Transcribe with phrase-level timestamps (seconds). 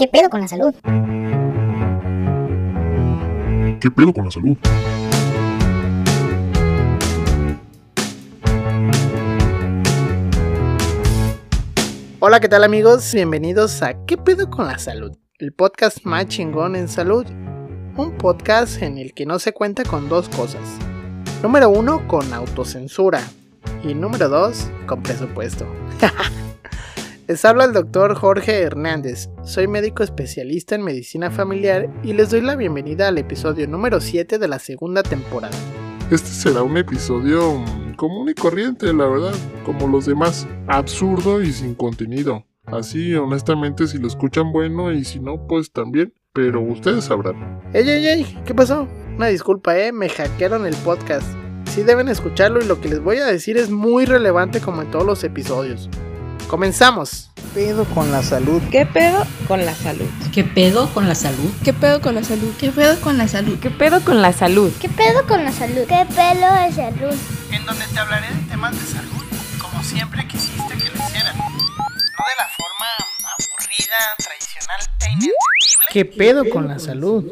[0.00, 0.74] ¿Qué pedo con la salud?
[3.82, 4.56] ¿Qué pedo con la salud?
[12.18, 13.12] Hola, ¿qué tal amigos?
[13.12, 15.18] Bienvenidos a ¿Qué pedo con la salud?
[15.38, 17.26] El podcast más chingón en salud.
[17.98, 20.62] Un podcast en el que no se cuenta con dos cosas.
[21.42, 23.20] Número uno, con autocensura.
[23.84, 25.66] Y número dos, con presupuesto.
[27.30, 29.30] les habla el doctor Jorge Hernández.
[29.44, 34.36] Soy médico especialista en medicina familiar y les doy la bienvenida al episodio número 7
[34.40, 35.56] de la segunda temporada.
[36.10, 40.48] Este será un episodio mm, común y corriente, la verdad, como los demás.
[40.66, 42.44] Absurdo y sin contenido.
[42.64, 46.12] Así, honestamente, si lo escuchan bueno y si no, pues también.
[46.32, 47.60] Pero ustedes sabrán.
[47.72, 48.40] ¡Ey, ey, ey!
[48.44, 48.88] ¿Qué pasó?
[49.16, 51.28] Una disculpa, eh, me hackearon el podcast.
[51.66, 54.90] Sí deben escucharlo y lo que les voy a decir es muy relevante como en
[54.90, 55.88] todos los episodios.
[56.50, 57.30] Comenzamos.
[57.36, 58.60] ¿Qué pedo con la salud?
[58.72, 60.10] ¿Qué pedo con la salud?
[60.34, 61.52] ¿Qué pedo con la salud?
[61.62, 62.50] ¿Qué pedo con la salud?
[62.58, 63.60] ¿Qué pedo con la salud?
[63.60, 64.72] ¿Qué pedo con la salud?
[64.80, 65.86] ¿Qué pedo con la salud?
[65.86, 67.16] ¿Qué pedo de salud?
[67.52, 69.24] En donde te hablaré de temas de salud,
[69.60, 71.38] como siempre quisiste que lo hicieran.
[71.38, 72.96] No de la forma
[73.38, 75.36] aburrida, tradicional e inentendible.
[75.92, 77.22] ¿Qué pedo con la salud?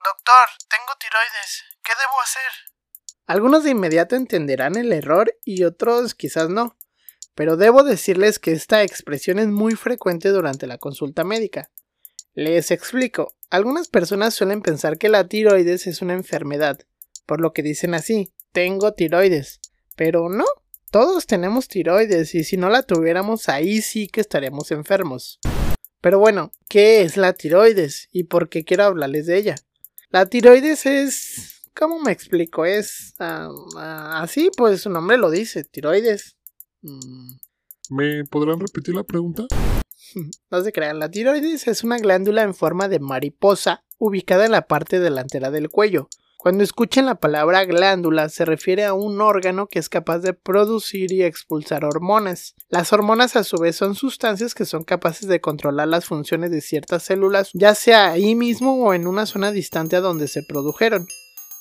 [0.00, 1.64] Doctor, tengo tiroides.
[1.84, 2.73] ¿Qué debo hacer?
[3.26, 6.76] Algunos de inmediato entenderán el error y otros quizás no,
[7.34, 11.70] pero debo decirles que esta expresión es muy frecuente durante la consulta médica.
[12.34, 16.80] Les explico, algunas personas suelen pensar que la tiroides es una enfermedad,
[17.24, 19.60] por lo que dicen así, tengo tiroides,
[19.96, 20.44] pero no,
[20.90, 25.40] todos tenemos tiroides y si no la tuviéramos ahí sí que estaríamos enfermos.
[26.02, 29.54] Pero bueno, ¿qué es la tiroides y por qué quiero hablarles de ella?
[30.10, 32.64] La tiroides es ¿Cómo me explico?
[32.64, 36.36] Es así, pues su nombre lo dice, tiroides.
[36.82, 37.32] Mm.
[37.90, 39.44] ¿Me podrán repetir la pregunta?
[40.50, 44.68] no se crean, la tiroides es una glándula en forma de mariposa ubicada en la
[44.68, 46.08] parte delantera del cuello.
[46.38, 51.10] Cuando escuchen la palabra glándula se refiere a un órgano que es capaz de producir
[51.10, 52.54] y expulsar hormonas.
[52.68, 56.60] Las hormonas a su vez son sustancias que son capaces de controlar las funciones de
[56.60, 61.06] ciertas células, ya sea ahí mismo o en una zona distante a donde se produjeron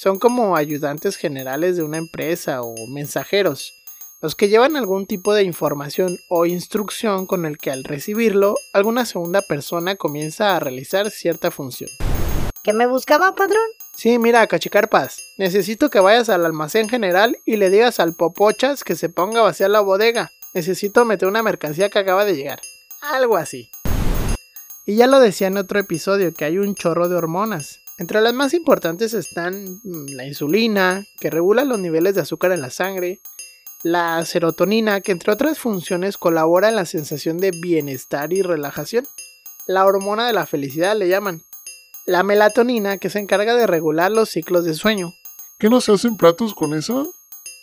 [0.00, 3.74] son como ayudantes generales de una empresa o mensajeros,
[4.22, 9.04] los que llevan algún tipo de información o instrucción con el que al recibirlo, alguna
[9.04, 11.90] segunda persona comienza a realizar cierta función.
[12.64, 13.60] ¿Qué me buscaba, padrón?
[13.94, 15.18] Sí, mira, cachicarpas.
[15.36, 19.44] Necesito que vayas al almacén general y le digas al popochas que se ponga a
[19.44, 20.30] vaciar la bodega.
[20.54, 22.60] Necesito meter una mercancía que acaba de llegar.
[23.02, 23.68] Algo así.
[24.86, 27.80] Y ya lo decía en otro episodio que hay un chorro de hormonas.
[28.00, 32.62] Entre las más importantes están mm, la insulina, que regula los niveles de azúcar en
[32.62, 33.20] la sangre,
[33.82, 39.06] la serotonina, que entre otras funciones colabora en la sensación de bienestar y relajación,
[39.66, 41.42] la hormona de la felicidad le llaman,
[42.06, 45.12] la melatonina, que se encarga de regular los ciclos de sueño.
[45.58, 47.12] ¿Qué no se hacen platos con eso?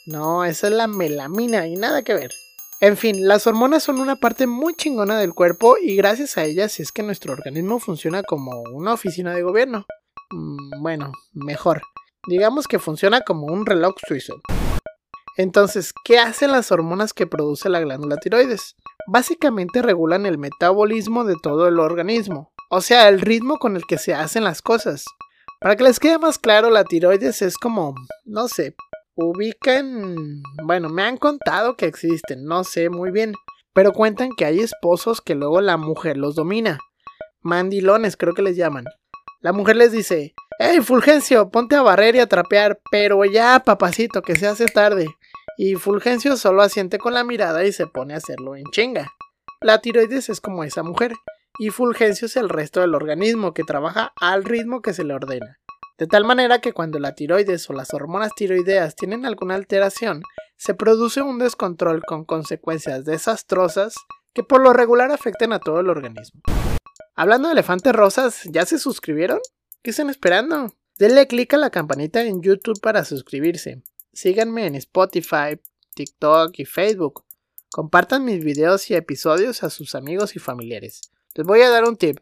[0.06, 2.32] No, esa es la melamina y nada que ver.
[2.80, 6.80] En fin, las hormonas son una parte muy chingona del cuerpo y gracias a ellas
[6.80, 9.88] es que nuestro organismo funciona como una oficina de gobierno.
[10.32, 11.82] Mm, bueno, mejor.
[12.28, 14.42] Digamos que funciona como un reloj suizo.
[15.38, 18.76] Entonces, ¿qué hacen las hormonas que produce la glándula tiroides?
[19.08, 23.98] Básicamente regulan el metabolismo de todo el organismo, o sea, el ritmo con el que
[23.98, 25.06] se hacen las cosas.
[25.62, 27.94] Para que les quede más claro, la tiroides es como,
[28.26, 28.76] no sé,
[29.16, 30.42] ubican...
[30.64, 33.34] Bueno, me han contado que existen, no sé muy bien,
[33.74, 36.80] pero cuentan que hay esposos que luego la mujer los domina.
[37.42, 38.86] Mandilones creo que les llaman.
[39.42, 44.24] La mujer les dice, hey Fulgencio, ponte a barrer y a trapear, pero ya papacito,
[44.24, 45.08] que se hace tarde.
[45.58, 49.12] Y Fulgencio solo asiente con la mirada y se pone a hacerlo en chinga.
[49.62, 51.14] La tiroides es como esa mujer,
[51.60, 55.60] y Fulgencio es el resto del organismo que trabaja al ritmo que se le ordena.
[56.00, 60.22] De tal manera que cuando la tiroides o las hormonas tiroideas tienen alguna alteración,
[60.58, 63.96] se produce un descontrol con consecuencias desastrosas
[64.34, 66.42] que por lo regular afectan a todo el organismo.
[67.16, 69.40] Hablando de elefantes rosas, ¿ya se suscribieron?
[69.82, 70.74] ¿Qué están esperando?
[70.98, 73.82] Denle click a la campanita en YouTube para suscribirse.
[74.14, 75.60] Síganme en Spotify,
[75.96, 77.26] TikTok y Facebook.
[77.72, 81.02] Compartan mis videos y episodios a sus amigos y familiares.
[81.36, 82.20] Les voy a dar un tip.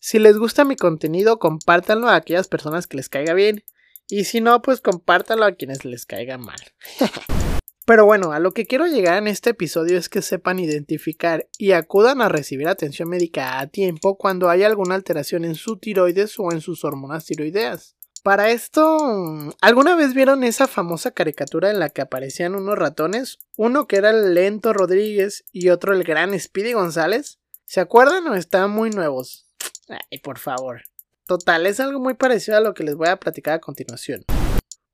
[0.00, 3.64] Si les gusta mi contenido, compártanlo a aquellas personas que les caiga bien.
[4.08, 6.60] Y si no, pues compártanlo a quienes les caiga mal.
[7.86, 11.72] Pero bueno, a lo que quiero llegar en este episodio es que sepan identificar y
[11.72, 16.50] acudan a recibir atención médica a tiempo cuando hay alguna alteración en su tiroides o
[16.50, 17.94] en sus hormonas tiroideas.
[18.22, 23.38] Para esto, ¿alguna vez vieron esa famosa caricatura en la que aparecían unos ratones?
[23.58, 27.38] Uno que era el lento Rodríguez y otro el gran Speedy González.
[27.66, 29.46] ¿Se acuerdan o están muy nuevos?
[29.90, 30.84] Ay, por favor.
[31.26, 34.24] Total, es algo muy parecido a lo que les voy a platicar a continuación.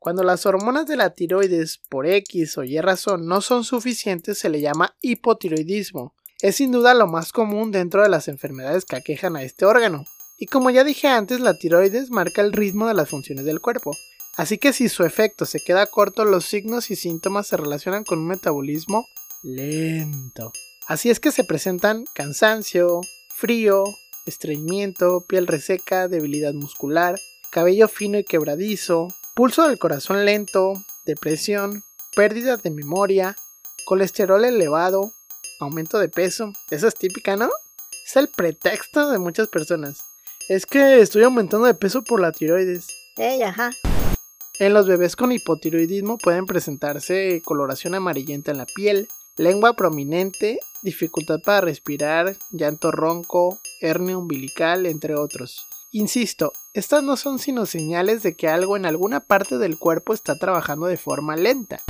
[0.00, 4.49] Cuando las hormonas de la tiroides por X o Y razón no son suficientes se
[4.49, 6.14] le llama hipotiroidismo.
[6.41, 10.06] Es sin duda lo más común dentro de las enfermedades que aquejan a este órgano.
[10.38, 13.94] Y como ya dije antes, la tiroides marca el ritmo de las funciones del cuerpo.
[14.38, 18.20] Así que si su efecto se queda corto, los signos y síntomas se relacionan con
[18.20, 19.06] un metabolismo
[19.43, 20.50] lento.
[20.87, 23.85] Así es que se presentan cansancio, frío,
[24.25, 27.20] estreñimiento, piel reseca, debilidad muscular,
[27.50, 29.08] cabello fino y quebradizo,
[29.40, 30.75] pulso del corazón lento,
[31.06, 31.82] depresión,
[32.14, 33.38] pérdida de memoria,
[33.87, 35.14] colesterol elevado,
[35.60, 36.52] aumento de peso.
[36.70, 37.48] Esa es típica, ¿no?
[38.06, 40.02] Es el pretexto de muchas personas.
[40.50, 42.88] Es que estoy aumentando de peso por la tiroides.
[43.16, 43.70] Ey, ajá.
[44.58, 49.08] En los bebés con hipotiroidismo pueden presentarse coloración amarillenta en la piel,
[49.38, 55.66] lengua prominente, dificultad para respirar, llanto ronco, hernia umbilical, entre otros.
[55.92, 60.38] Insisto, estas no son sino señales de que algo en alguna parte del cuerpo está
[60.38, 61.81] trabajando de forma lenta.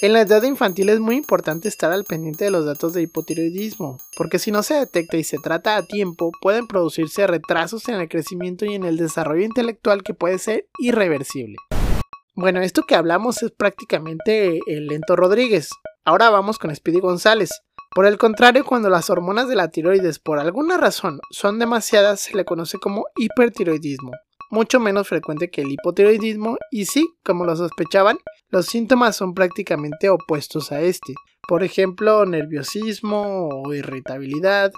[0.00, 3.98] En la edad infantil es muy importante estar al pendiente de los datos de hipotiroidismo,
[4.16, 8.08] porque si no se detecta y se trata a tiempo, pueden producirse retrasos en el
[8.08, 11.56] crecimiento y en el desarrollo intelectual que puede ser irreversible.
[12.34, 15.70] Bueno, esto que hablamos es prácticamente el lento Rodríguez.
[16.04, 17.50] Ahora vamos con Speedy González.
[17.94, 22.36] Por el contrario, cuando las hormonas de la tiroides por alguna razón son demasiadas, se
[22.36, 24.10] le conoce como hipertiroidismo,
[24.50, 28.18] mucho menos frecuente que el hipotiroidismo y sí, como lo sospechaban,
[28.48, 31.14] los síntomas son prácticamente opuestos a este.
[31.46, 34.72] Por ejemplo, nerviosismo o irritabilidad,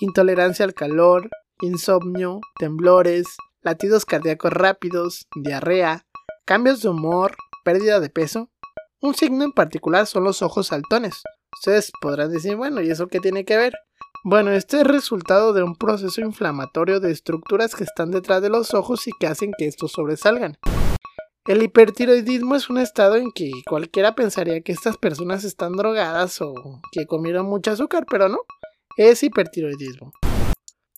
[0.00, 1.28] intolerancia al calor,
[1.60, 3.26] insomnio, temblores,
[3.60, 6.06] latidos cardíacos rápidos, diarrea,
[6.46, 8.48] cambios de humor, pérdida de peso.
[9.02, 11.22] Un signo en particular son los ojos saltones,
[11.64, 13.72] Ustedes podrán decir, bueno, ¿y eso qué tiene que ver?
[14.24, 18.74] Bueno, este es resultado de un proceso inflamatorio de estructuras que están detrás de los
[18.74, 20.58] ojos y que hacen que estos sobresalgan.
[21.46, 26.52] El hipertiroidismo es un estado en que cualquiera pensaría que estas personas están drogadas o
[26.90, 28.40] que comieron mucho azúcar, pero no,
[28.96, 30.12] es hipertiroidismo.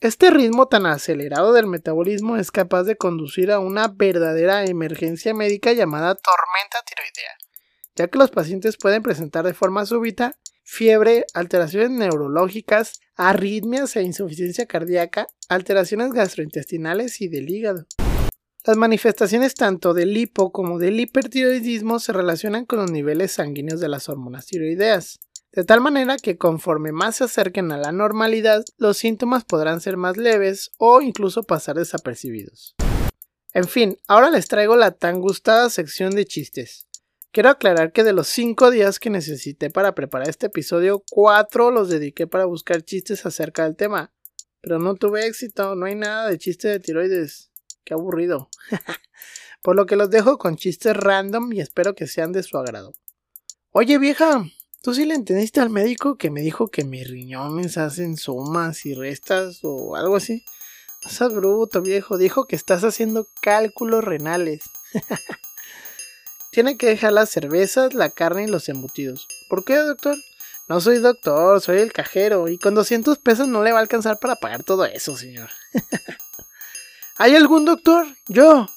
[0.00, 5.75] Este ritmo tan acelerado del metabolismo es capaz de conducir a una verdadera emergencia médica
[5.75, 7.37] llamada tormenta tiroidea,
[7.96, 14.66] ya que los pacientes pueden presentar de forma súbita fiebre, alteraciones neurológicas, arritmias e insuficiencia
[14.66, 17.87] cardíaca, alteraciones gastrointestinales y del hígado.
[18.66, 23.88] Las manifestaciones tanto del hipo como del hipertiroidismo se relacionan con los niveles sanguíneos de
[23.88, 25.20] las hormonas tiroideas,
[25.52, 29.96] de tal manera que conforme más se acerquen a la normalidad, los síntomas podrán ser
[29.96, 32.75] más leves o incluso pasar desapercibidos.
[33.52, 36.88] En fin, ahora les traigo la tan gustada sección de chistes.
[37.35, 41.89] Quiero aclarar que de los 5 días que necesité para preparar este episodio, 4 los
[41.89, 44.13] dediqué para buscar chistes acerca del tema.
[44.61, 47.51] Pero no tuve éxito, no hay nada de chiste de tiroides.
[47.83, 48.51] Qué aburrido.
[49.65, 52.93] Por lo que los dejo con chistes random y espero que sean de su agrado.
[53.73, 54.45] Oye vieja,
[54.81, 58.95] ¿tú sí le entendiste al médico que me dijo que mis riñones hacen sumas y
[58.95, 60.45] restas o algo así?
[61.03, 64.63] No seas bruto viejo, dijo que estás haciendo cálculos renales.
[66.55, 69.27] Tiene que dejar las cervezas, la carne y los embutidos.
[69.49, 70.17] ¿Por qué, doctor?
[70.69, 74.21] No soy doctor, soy el cajero y con 200 pesos no le va a alcanzar
[74.21, 75.50] para pagar todo eso, señor.
[77.17, 78.07] ¿Hay algún doctor?
[78.28, 78.69] Yo.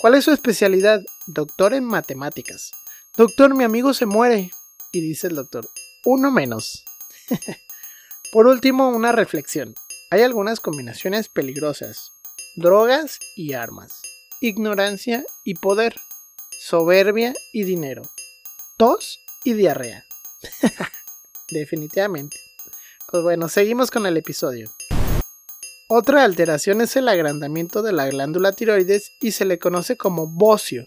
[0.00, 1.02] ¿Cuál es su especialidad?
[1.26, 2.70] Doctor en matemáticas.
[3.14, 4.50] Doctor, mi amigo se muere.
[4.90, 5.68] Y dice el doctor,
[6.06, 6.86] uno menos.
[8.32, 9.74] Por último, una reflexión.
[10.10, 12.10] Hay algunas combinaciones peligrosas.
[12.56, 14.00] Drogas y armas.
[14.40, 16.00] Ignorancia y poder
[16.58, 18.02] soberbia y dinero,
[18.76, 20.04] tos y diarrea.
[21.50, 22.36] Definitivamente.
[23.10, 24.70] Pues bueno, seguimos con el episodio.
[25.88, 30.84] Otra alteración es el agrandamiento de la glándula tiroides y se le conoce como bocio.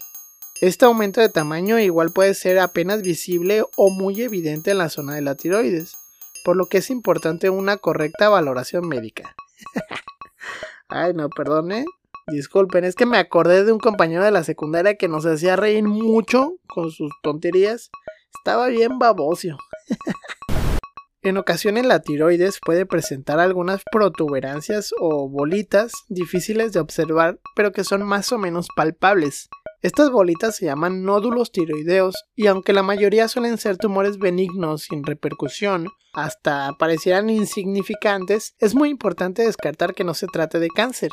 [0.60, 5.14] Este aumento de tamaño igual puede ser apenas visible o muy evidente en la zona
[5.14, 5.96] de la tiroides,
[6.44, 9.34] por lo que es importante una correcta valoración médica.
[10.88, 11.84] Ay, no, perdone,
[12.28, 15.84] Disculpen, es que me acordé de un compañero de la secundaria que nos hacía reír
[15.84, 17.90] mucho con sus tonterías.
[18.38, 19.58] Estaba bien babocio.
[21.22, 27.84] en ocasiones la tiroides puede presentar algunas protuberancias o bolitas difíciles de observar, pero que
[27.84, 29.48] son más o menos palpables.
[29.82, 35.04] Estas bolitas se llaman nódulos tiroideos y aunque la mayoría suelen ser tumores benignos sin
[35.04, 41.10] repercusión, hasta parecieran insignificantes, es muy importante descartar que no se trate de cáncer.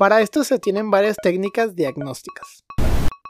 [0.00, 2.64] Para esto se tienen varias técnicas diagnósticas.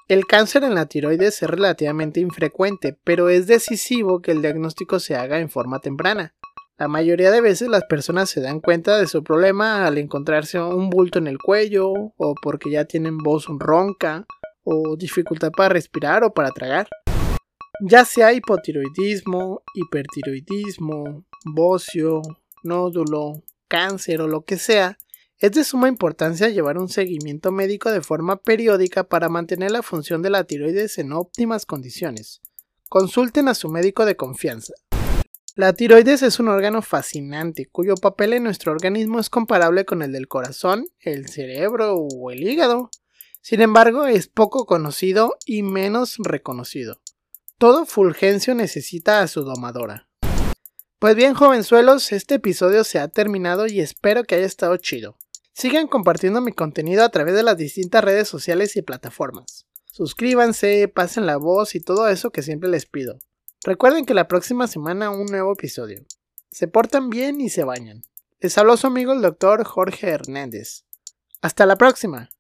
[0.07, 5.17] El cáncer en la tiroides es relativamente infrecuente, pero es decisivo que el diagnóstico se
[5.17, 6.33] haga en forma temprana.
[6.79, 10.91] La mayoría de veces las personas se dan cuenta de su problema al encontrarse un
[10.91, 14.25] bulto en el cuello o porque ya tienen voz ronca
[14.63, 16.87] o dificultad para respirar o para tragar.
[17.81, 22.23] Ya sea hipotiroidismo, hipertiroidismo, bocio,
[22.63, 24.97] nódulo, cáncer o lo que sea,
[25.41, 30.21] es de suma importancia llevar un seguimiento médico de forma periódica para mantener la función
[30.21, 32.43] de la tiroides en óptimas condiciones.
[32.91, 34.75] Consulten a su médico de confianza.
[35.57, 40.13] La tiroides es un órgano fascinante cuyo papel en nuestro organismo es comparable con el
[40.13, 42.91] del corazón, el cerebro o el hígado.
[43.41, 47.01] Sin embargo, es poco conocido y menos reconocido.
[47.57, 50.07] Todo Fulgencio necesita a su domadora.
[50.99, 55.17] Pues bien, jovenzuelos, este episodio se ha terminado y espero que haya estado chido.
[55.61, 59.67] Sigan compartiendo mi contenido a través de las distintas redes sociales y plataformas.
[59.85, 63.19] Suscríbanse, pasen la voz y todo eso que siempre les pido.
[63.63, 66.03] Recuerden que la próxima semana un nuevo episodio.
[66.51, 68.05] Se portan bien y se bañan.
[68.39, 70.87] Les habló su amigo el doctor Jorge Hernández.
[71.43, 72.31] Hasta la próxima.